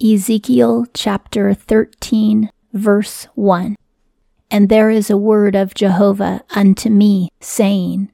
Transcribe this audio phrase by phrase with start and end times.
[0.00, 3.74] Ezekiel chapter 13, verse 1.
[4.48, 8.12] And there is a word of Jehovah unto me, saying,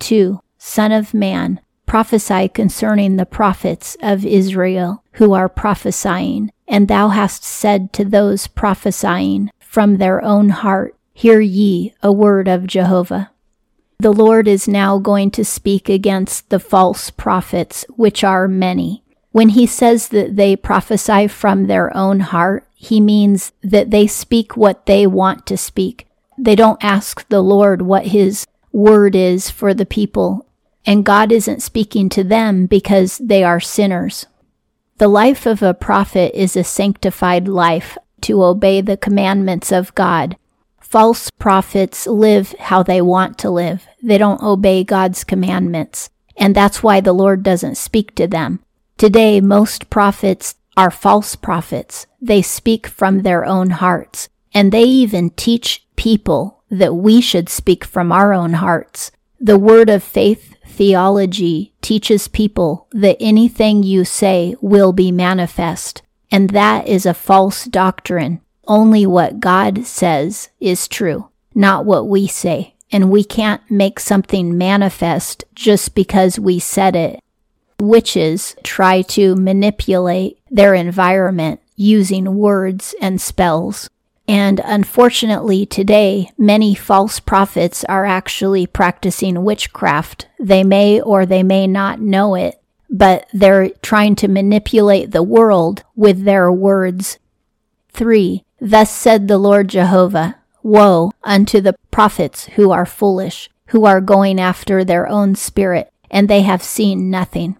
[0.00, 0.40] 2.
[0.58, 6.50] Son of man, prophesy concerning the prophets of Israel who are prophesying.
[6.66, 12.48] And thou hast said to those prophesying from their own heart, Hear ye a word
[12.48, 13.30] of Jehovah.
[14.00, 19.04] The Lord is now going to speak against the false prophets, which are many.
[19.32, 24.56] When he says that they prophesy from their own heart, he means that they speak
[24.56, 26.08] what they want to speak.
[26.36, 30.46] They don't ask the Lord what his word is for the people,
[30.86, 34.26] and God isn't speaking to them because they are sinners.
[34.98, 40.36] The life of a prophet is a sanctified life to obey the commandments of God.
[40.80, 43.86] False prophets live how they want to live.
[44.02, 46.10] They don't obey God's commandments.
[46.36, 48.60] And that's why the Lord doesn't speak to them.
[49.00, 52.06] Today, most prophets are false prophets.
[52.20, 57.82] They speak from their own hearts, and they even teach people that we should speak
[57.82, 59.10] from our own hearts.
[59.40, 66.50] The word of faith theology teaches people that anything you say will be manifest, and
[66.50, 68.42] that is a false doctrine.
[68.68, 72.74] Only what God says is true, not what we say.
[72.92, 77.20] And we can't make something manifest just because we said it
[77.80, 83.88] witches try to manipulate their environment using words and spells.
[84.28, 90.28] And unfortunately, today, many false prophets are actually practicing witchcraft.
[90.38, 95.82] They may or they may not know it, but they're trying to manipulate the world
[95.96, 97.18] with their words.
[97.92, 98.44] 3.
[98.60, 104.38] Thus said the Lord Jehovah Woe unto the prophets who are foolish, who are going
[104.38, 107.56] after their own spirit, and they have seen nothing.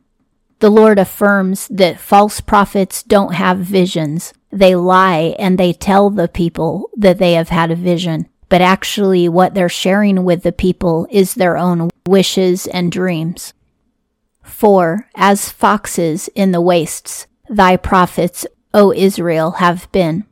[0.61, 4.34] The Lord affirms that false prophets don't have visions.
[4.53, 8.28] They lie and they tell the people that they have had a vision.
[8.50, 13.55] But actually, what they're sharing with the people is their own wishes and dreams.
[14.42, 15.08] 4.
[15.14, 20.27] As foxes in the wastes, thy prophets, O Israel, have been.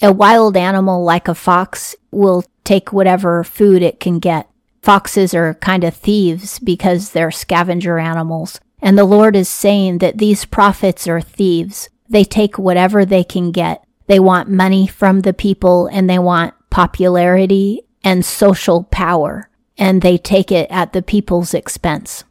[0.00, 4.48] A wild animal like a fox will take whatever food it can get.
[4.82, 8.60] Foxes are kind of thieves because they're scavenger animals.
[8.86, 11.88] And the Lord is saying that these prophets are thieves.
[12.08, 13.84] They take whatever they can get.
[14.06, 20.16] They want money from the people and they want popularity and social power, and they
[20.16, 22.22] take it at the people's expense.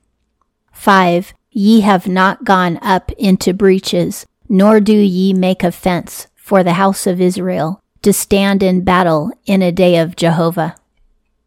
[0.71, 1.33] 5.
[1.51, 6.79] Ye have not gone up into breaches, nor do ye make a fence for the
[6.79, 10.77] house of Israel to stand in battle in a day of Jehovah.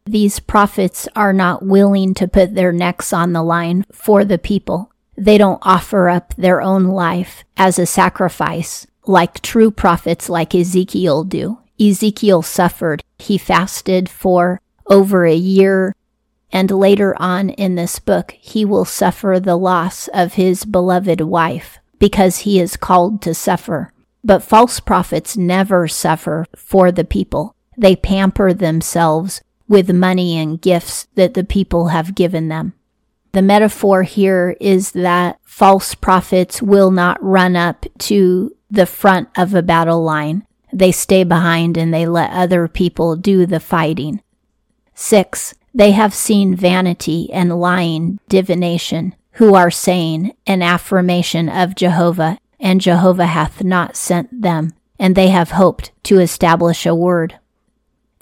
[0.05, 4.91] These prophets are not willing to put their necks on the line for the people.
[5.19, 11.25] They don't offer up their own life as a sacrifice like true prophets like Ezekiel
[11.25, 11.59] do.
[11.77, 13.03] Ezekiel suffered.
[13.17, 15.93] He fasted for over a year.
[16.53, 21.79] And later on in this book, he will suffer the loss of his beloved wife
[21.99, 23.91] because he is called to suffer.
[24.23, 27.55] But false prophets never suffer for the people.
[27.77, 32.73] They pamper themselves with money and gifts that the people have given them.
[33.31, 39.53] The metaphor here is that false prophets will not run up to the front of
[39.53, 40.45] a battle line.
[40.73, 44.21] They stay behind and they let other people do the fighting.
[44.95, 45.55] 6.
[45.73, 52.81] They have seen vanity and lying divination, who are saying an affirmation of Jehovah, and
[52.81, 57.39] Jehovah hath not sent them, and they have hoped to establish a word.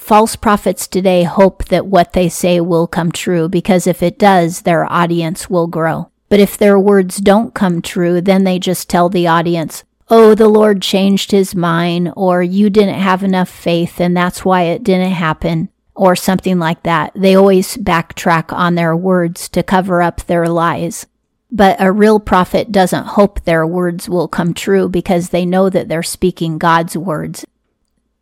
[0.08, 4.62] False prophets today hope that what they say will come true because if it does,
[4.62, 6.10] their audience will grow.
[6.30, 10.48] But if their words don't come true, then they just tell the audience, oh, the
[10.48, 15.12] Lord changed his mind, or you didn't have enough faith and that's why it didn't
[15.12, 17.12] happen, or something like that.
[17.14, 21.06] They always backtrack on their words to cover up their lies.
[21.52, 25.90] But a real prophet doesn't hope their words will come true because they know that
[25.90, 27.46] they're speaking God's words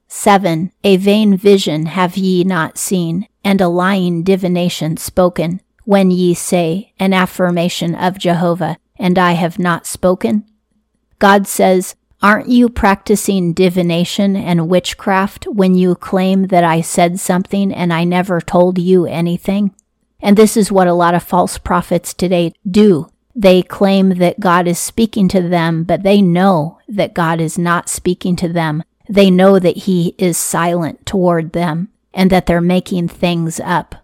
[0.07, 0.71] 7.
[0.83, 6.93] A vain vision have ye not seen, and a lying divination spoken, when ye say,
[6.99, 10.45] An affirmation of Jehovah, and I have not spoken?
[11.19, 17.71] God says, Aren't you practicing divination and witchcraft when you claim that I said something
[17.71, 19.75] and I never told you anything?
[20.21, 23.09] And this is what a lot of false prophets today do.
[23.35, 27.89] They claim that God is speaking to them, but they know that God is not
[27.89, 33.09] speaking to them they know that he is silent toward them and that they're making
[33.09, 33.95] things up.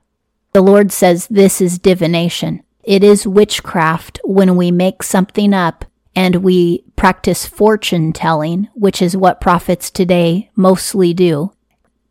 [0.54, 2.64] The Lord says this is divination.
[2.84, 9.16] It is witchcraft when we make something up and we practice fortune telling, which is
[9.16, 11.54] what prophets today mostly do.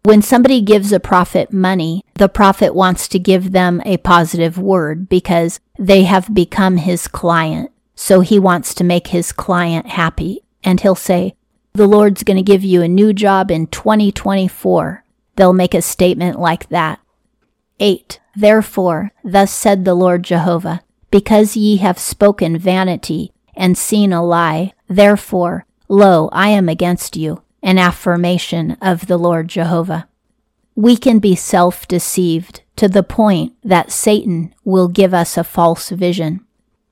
[0.03, 5.11] When somebody gives a prophet money, the prophet wants to give them a positive word
[5.11, 7.71] because they have become his client.
[7.95, 10.41] So he wants to make his client happy.
[10.65, 11.35] And he'll say,
[11.73, 15.05] The Lord's going to give you a new job in 2024.
[15.37, 17.01] They'll make a statement like that.
[17.79, 18.21] 8.
[18.37, 24.73] Therefore, thus said the Lord Jehovah, because ye have spoken vanity and seen a lie,
[24.89, 30.09] therefore, lo, I am against you, an affirmation of the Lord Jehovah.
[30.75, 35.91] We can be self deceived to the point that Satan will give us a false
[35.91, 36.45] vision.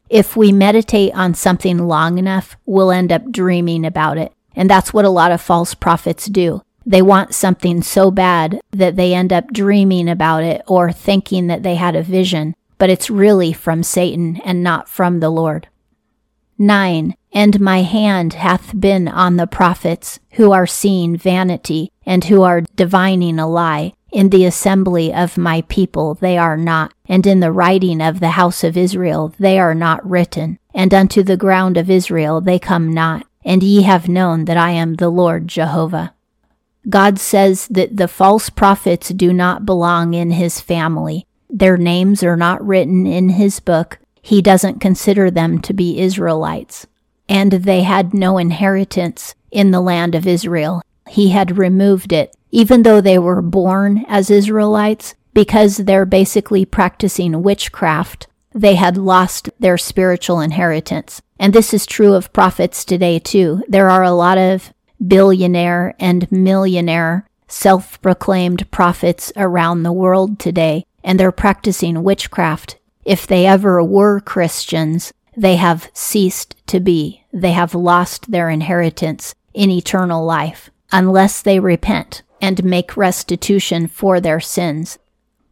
[0.09, 4.33] If we meditate on something long enough, we'll end up dreaming about it.
[4.59, 6.63] And that's what a lot of false prophets do.
[6.85, 11.63] They want something so bad that they end up dreaming about it or thinking that
[11.63, 15.69] they had a vision, but it's really from Satan and not from the Lord.
[16.59, 17.15] 9.
[17.33, 22.63] And my hand hath been on the prophets who are seeing vanity and who are
[22.75, 23.93] divining a lie.
[24.11, 28.31] In the assembly of my people they are not, and in the writing of the
[28.31, 32.93] house of Israel they are not written, and unto the ground of Israel they come
[32.93, 36.13] not, and ye have known that I am the Lord Jehovah.
[36.89, 41.27] God says that the false prophets do not belong in his family.
[41.49, 46.87] Their names are not written in his book, he doesn't consider them to be Israelites.
[47.27, 50.83] And they had no inheritance in the land of Israel.
[51.09, 57.43] He had removed it, even though they were born as Israelites, because they're basically practicing
[57.43, 58.28] witchcraft.
[58.53, 61.21] They had lost their spiritual inheritance.
[61.39, 63.63] And this is true of prophets today, too.
[63.69, 64.73] There are a lot of
[65.07, 72.79] billionaire and millionaire self proclaimed prophets around the world today, and they're practicing witchcraft
[73.09, 77.25] if they ever were Christians, they have ceased to be.
[77.33, 84.21] They have lost their inheritance in eternal life unless they repent and make restitution for
[84.21, 84.99] their sins.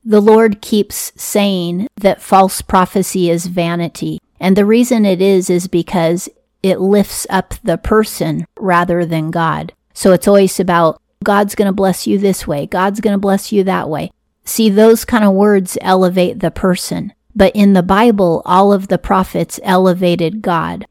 [0.08, 4.20] The Lord keeps saying that false prophecy is vanity.
[4.38, 6.28] And the reason it is is because
[6.62, 9.72] it lifts up the person rather than God.
[9.94, 13.50] So it's always about God's going to bless you this way, God's going to bless
[13.50, 14.12] you that way.
[14.44, 17.12] See, those kind of words elevate the person.
[17.34, 20.86] But in the Bible, all of the prophets elevated God.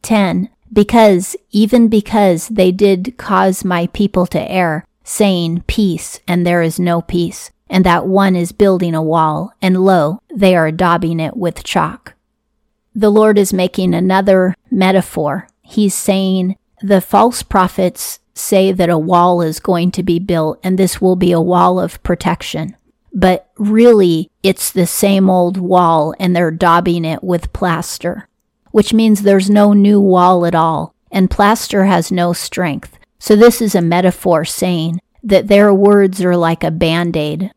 [0.00, 0.48] 10.
[0.72, 6.80] Because, even because they did cause my people to err, saying, Peace, and there is
[6.80, 11.36] no peace, and that one is building a wall, and lo, they are daubing it
[11.36, 12.14] with chalk.
[12.94, 15.46] The Lord is making another metaphor.
[15.62, 20.78] He's saying, The false prophets say that a wall is going to be built, and
[20.78, 22.76] this will be a wall of protection
[23.14, 28.28] but really it's the same old wall and they're daubing it with plaster,
[28.72, 32.98] which means there's no new wall at all, and plaster has no strength.
[33.24, 37.52] So this is a metaphor saying that their words are like a band aid.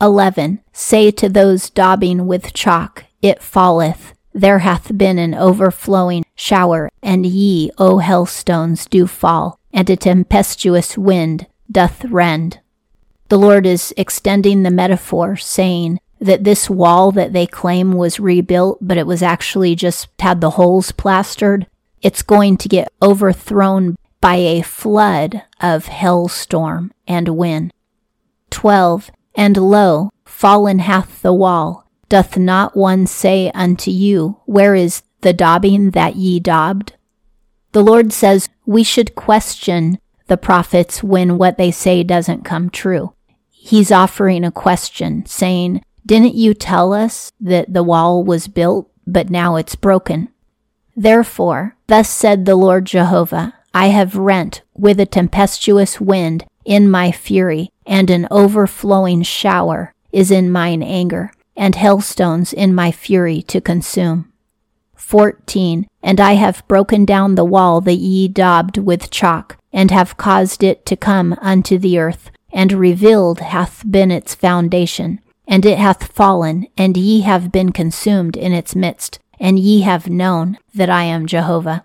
[0.00, 0.62] 11.
[0.72, 4.14] Say to those daubing with chalk, It falleth.
[4.32, 10.98] There hath been an overflowing shower, and ye, O hailstones, do fall, and a tempestuous
[10.98, 12.58] wind doth rend.
[13.28, 18.78] The Lord is extending the metaphor, saying that this wall that they claim was rebuilt,
[18.80, 21.68] but it was actually just had the holes plastered,
[22.02, 27.72] it's going to get overthrown by a flood of hailstorm and wind.
[28.50, 29.10] 12.
[29.34, 31.88] And lo, fallen hath the wall.
[32.08, 36.94] Doth not one say unto you, Where is the daubing that ye daubed?
[37.72, 43.14] The Lord says we should question the prophets when what they say doesn't come true
[43.60, 49.28] he's offering a question saying, Didn't you tell us that the wall was built, but
[49.28, 50.28] now it's broken?
[50.96, 57.12] Therefore, thus said the Lord Jehovah, I have rent with a tempestuous wind in my
[57.12, 63.60] fury, and an overflowing shower is in mine anger, and hailstones in my fury to
[63.60, 64.32] consume.
[64.96, 65.86] 14.
[66.02, 70.62] And I have broken down the wall that ye daubed with chalk, and have caused
[70.62, 76.12] it to come unto the earth, and revealed hath been its foundation, and it hath
[76.12, 81.04] fallen, and ye have been consumed in its midst, and ye have known that I
[81.04, 81.84] am Jehovah.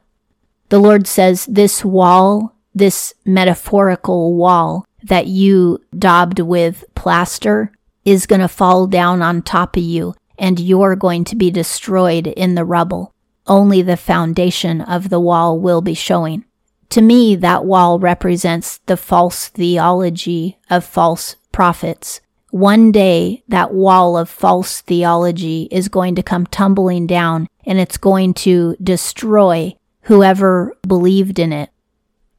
[0.69, 7.71] The Lord says, This wall, this metaphorical wall that you daubed with plaster,
[8.03, 12.27] is going to fall down on top of you, and you're going to be destroyed
[12.27, 13.13] in the rubble.
[13.47, 16.45] Only the foundation of the wall will be showing.
[16.89, 22.21] To me, that wall represents the false theology of false prophets,
[22.55, 27.97] one day that wall of false theology is going to come tumbling down and it's
[27.97, 31.69] going to destroy whoever believed in it.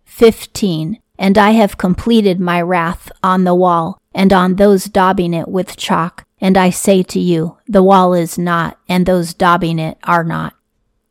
[0.04, 0.99] 15.
[1.18, 5.76] And I have completed my wrath on the wall and on those daubing it with
[5.76, 6.25] chalk.
[6.40, 10.54] And I say to you, the wall is not, and those daubing it are not.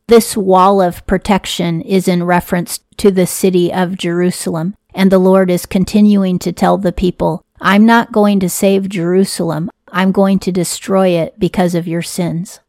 [0.07, 5.49] This wall of protection is in reference to the city of Jerusalem, and the Lord
[5.49, 9.71] is continuing to tell the people, I'm not going to save Jerusalem.
[9.91, 12.59] I'm going to destroy it because of your sins.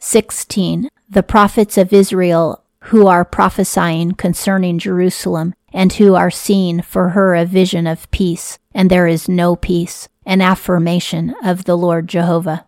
[0.00, 0.88] 16.
[1.08, 7.34] The prophets of Israel who are prophesying concerning Jerusalem and who are seeing for her
[7.34, 12.66] a vision of peace, and there is no peace, an affirmation of the Lord Jehovah.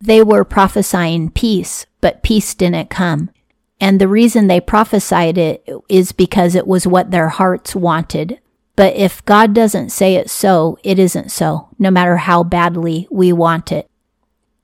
[0.00, 3.30] They were prophesying peace, but peace didn't come.
[3.80, 8.40] And the reason they prophesied it is because it was what their hearts wanted.
[8.74, 13.32] But if God doesn't say it so, it isn't so, no matter how badly we
[13.32, 13.88] want it.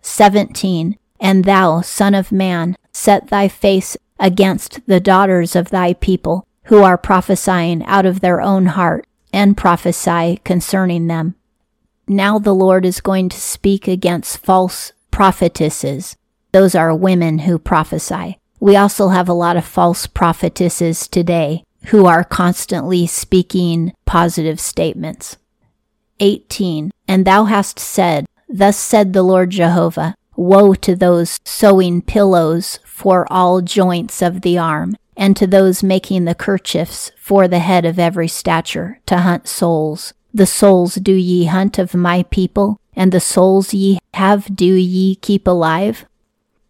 [0.02, 0.98] 17.
[1.20, 6.82] And thou, Son of Man, set thy face against the daughters of thy people, who
[6.82, 11.34] are prophesying out of their own heart, and prophesy concerning them.
[12.06, 16.16] Now the Lord is going to speak against false prophetesses.
[16.52, 18.38] Those are women who prophesy.
[18.60, 25.36] We also have a lot of false prophetesses today who are constantly speaking positive statements.
[26.20, 26.90] 18.
[27.08, 33.26] And thou hast said, Thus said the Lord Jehovah, Woe to those sewing pillows for
[33.32, 37.98] all joints of the arm, and to those making the kerchiefs for the head of
[37.98, 40.12] every stature, to hunt souls.
[40.32, 45.14] The souls do ye hunt of my people, and the souls ye have do ye
[45.14, 46.06] keep alive?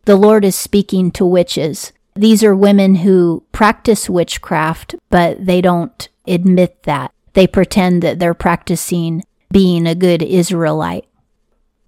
[0.04, 1.92] The Lord is speaking to witches.
[2.14, 7.12] These are women who practice witchcraft, but they don't admit that.
[7.32, 11.06] They pretend that they're practicing being a good Israelite.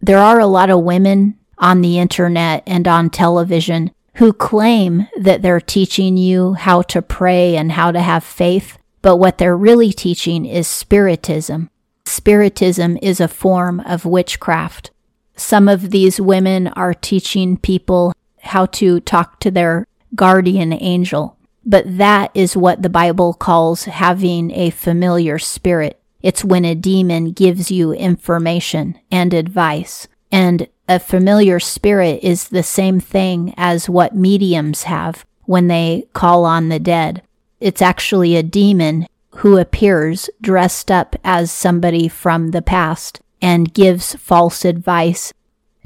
[0.00, 5.43] There are a lot of women on the internet and on television who claim that
[5.43, 9.93] they're teaching you how to pray and how to have faith, but what they're really
[9.93, 11.71] teaching is spiritism.
[12.07, 14.91] Spiritism is a form of witchcraft.
[15.37, 21.85] Some of these women are teaching people how to talk to their guardian angel, but
[21.99, 26.01] that is what the Bible calls having a familiar spirit.
[26.23, 30.09] It's when a demon gives you information and advice.
[30.33, 36.45] And a familiar spirit is the same thing as what mediums have when they call
[36.45, 37.23] on the dead.
[37.61, 44.14] It's actually a demon who appears dressed up as somebody from the past and gives
[44.14, 45.33] false advice.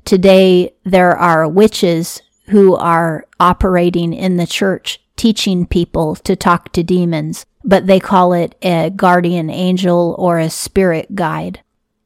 [0.04, 6.82] Today, there are witches who are operating in the church, teaching people to talk to
[6.82, 11.60] demons, but they call it a guardian angel or a spirit guide.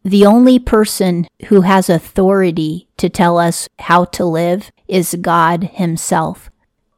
[0.07, 6.51] The only person who has authority to tell us how to live is God Himself.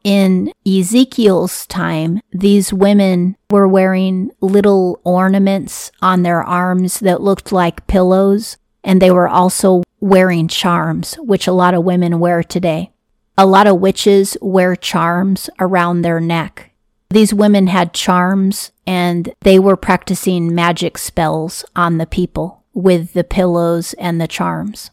[0.03, 7.87] In Ezekiel's time, these women were wearing little ornaments on their arms that looked like
[7.87, 12.91] pillows, and they were also wearing charms, which a lot of women wear today.
[13.37, 16.71] A lot of witches wear charms around their neck.
[17.09, 23.23] These women had charms and they were practicing magic spells on the people with the
[23.23, 24.91] pillows and the charms.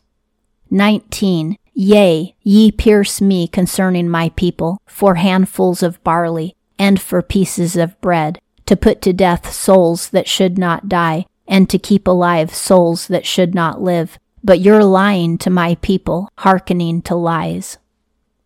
[0.70, 1.58] 19.
[1.74, 8.00] Yea, ye pierce me concerning my people, for handfuls of barley, and for pieces of
[8.00, 13.06] bread, to put to death souls that should not die, and to keep alive souls
[13.08, 14.18] that should not live.
[14.42, 17.76] But you're lying to my people, hearkening to lies.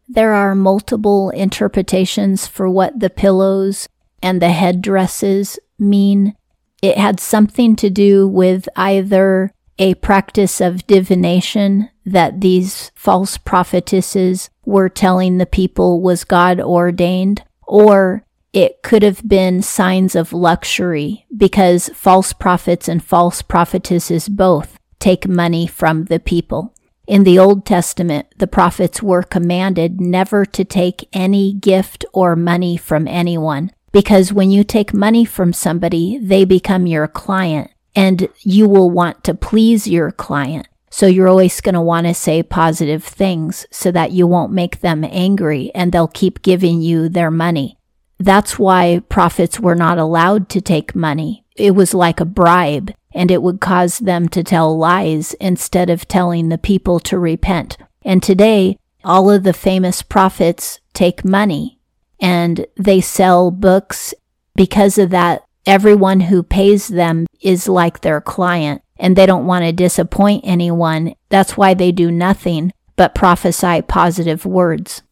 [0.09, 3.89] There are multiple interpretations for what the pillows
[4.21, 6.35] and the headdresses mean
[6.83, 14.51] it had something to do with either a practice of divination that these false prophetesses
[14.65, 21.27] were telling the people was God ordained, or it could have been signs of luxury
[21.37, 26.75] because false prophets and false prophetesses both take money from the people.
[27.07, 32.77] In the Old Testament, the prophets were commanded never to take any gift or money
[32.77, 38.69] from anyone, because when you take money from somebody, they become your client and you
[38.69, 40.69] will want to please your client.
[40.91, 44.81] So you're always going to want to say positive things so that you won't make
[44.81, 47.77] them angry and they'll keep giving you their money.
[48.19, 51.45] That's why prophets were not allowed to take money.
[51.57, 56.09] It was like a bribe and it would cause them to tell lies instead of
[56.09, 57.77] telling the people to repent.
[58.03, 61.78] And today, all of the famous prophets take money
[62.21, 64.15] and they sell books.
[64.55, 69.65] Because of that, everyone who pays them is like their client and they don't want
[69.65, 71.15] to disappoint anyone.
[71.29, 75.03] That's why they do nothing but prophesy positive words.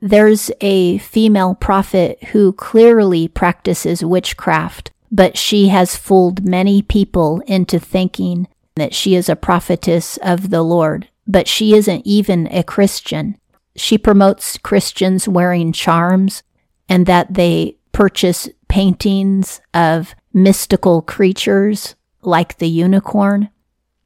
[0.00, 7.78] There's a female prophet who clearly practices witchcraft, but she has fooled many people into
[7.78, 13.38] thinking that she is a prophetess of the Lord, but she isn't even a Christian.
[13.76, 16.42] She promotes Christians wearing charms
[16.88, 23.50] and that they purchase paintings of mystical creatures like the unicorn.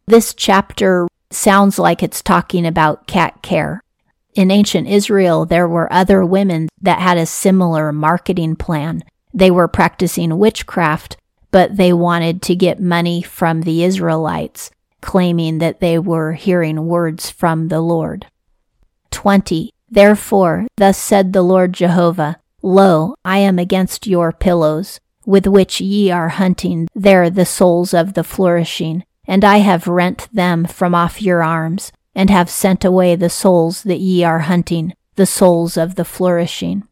[0.07, 3.81] This chapter sounds like it's talking about Kat Kerr.
[4.35, 9.03] In ancient Israel, there were other women that had a similar marketing plan.
[9.35, 11.17] They were practicing witchcraft,
[11.51, 17.31] but they wanted to get money from the Israelites, claiming that they were hearing words
[17.31, 18.27] from the Lord.
[19.21, 19.71] 20.
[19.91, 26.11] Therefore, thus said the Lord Jehovah, Lo, I am against your pillows, with which ye
[26.11, 31.21] are hunting there the souls of the flourishing, and I have rent them from off
[31.21, 35.97] your arms, and have sent away the souls that ye are hunting, the souls of
[35.97, 36.85] the flourishing.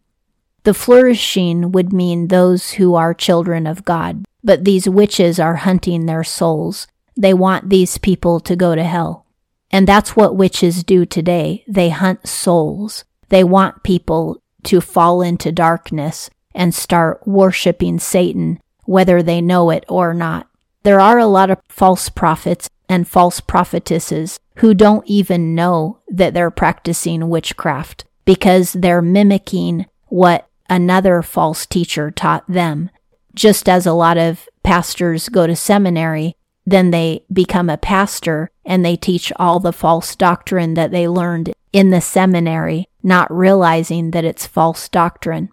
[0.64, 6.04] The flourishing would mean those who are children of God, but these witches are hunting
[6.04, 6.88] their souls.
[7.16, 9.24] They want these people to go to hell.
[9.70, 11.64] And that's what witches do today.
[11.68, 13.04] They hunt souls.
[13.28, 19.84] They want people to fall into darkness and start worshiping Satan, whether they know it
[19.88, 20.48] or not.
[20.82, 26.34] There are a lot of false prophets and false prophetesses who don't even know that
[26.34, 32.90] they're practicing witchcraft because they're mimicking what another false teacher taught them.
[33.34, 36.36] Just as a lot of pastors go to seminary,
[36.70, 41.52] then they become a pastor and they teach all the false doctrine that they learned
[41.72, 45.48] in the seminary, not realizing that it's false doctrine.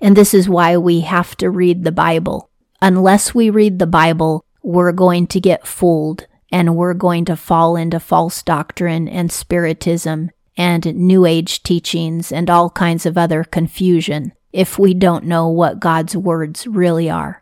[0.00, 2.50] And this is why we have to read the Bible.
[2.80, 7.76] Unless we read the Bible, we're going to get fooled and we're going to fall
[7.76, 14.32] into false doctrine and spiritism and New Age teachings and all kinds of other confusion
[14.52, 17.41] if we don't know what God's words really are.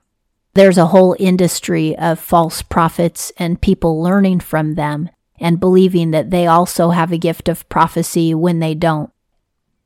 [0.54, 6.30] There's a whole industry of false prophets and people learning from them and believing that
[6.30, 9.10] they also have a gift of prophecy when they don't.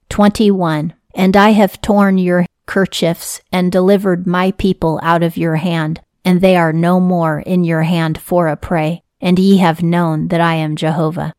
[0.08, 0.94] 21.
[1.14, 6.40] And I have torn your kerchiefs and delivered my people out of your hand, and
[6.40, 10.40] they are no more in your hand for a prey, and ye have known that
[10.40, 11.34] I am Jehovah.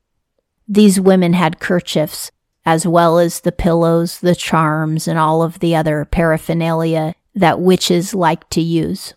[0.67, 2.31] These women had kerchiefs,
[2.65, 8.15] as well as the pillows, the charms, and all of the other paraphernalia that witches
[8.15, 9.13] like to use.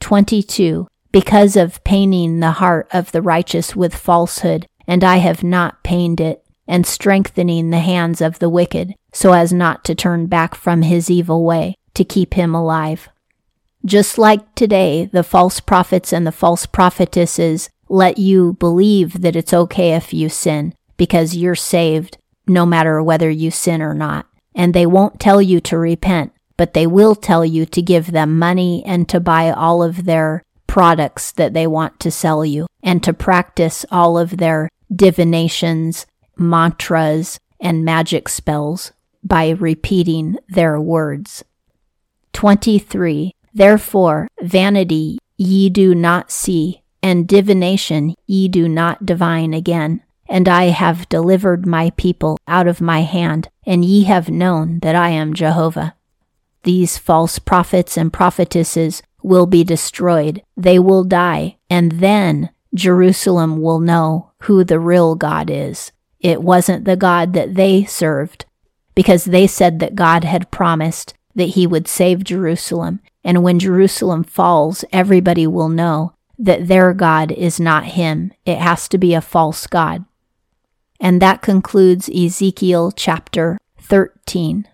[0.00, 5.82] 22 because of paining the heart of the righteous with falsehood, and I have not
[5.82, 10.54] pained it, and strengthening the hands of the wicked, so as not to turn back
[10.54, 13.08] from his evil way, to keep him alive.
[13.84, 19.54] Just like today, the false prophets and the false prophetesses let you believe that it's
[19.54, 24.26] okay if you sin, because you're saved, no matter whether you sin or not.
[24.54, 28.38] And they won't tell you to repent, but they will tell you to give them
[28.38, 33.02] money and to buy all of their products that they want to sell you and
[33.02, 36.04] to practice all of their divinations,
[36.36, 38.92] mantras, and magic spells
[39.24, 41.42] by repeating their words.
[42.34, 43.32] 23.
[43.54, 50.02] Therefore, vanity ye do not see, and divination ye do not divine again.
[50.28, 54.94] And I have delivered my people out of my hand, and ye have known that
[54.94, 55.94] I am Jehovah.
[56.62, 60.42] These false prophets and prophetesses will be destroyed.
[60.56, 61.56] They will die.
[61.68, 65.92] And then Jerusalem will know who the real God is.
[66.20, 68.44] It wasn't the God that they served
[68.94, 73.00] because they said that God had promised that he would save Jerusalem.
[73.24, 78.32] And when Jerusalem falls, everybody will know that their God is not him.
[78.44, 80.04] It has to be a false God.
[80.98, 84.66] And that concludes Ezekiel chapter 13.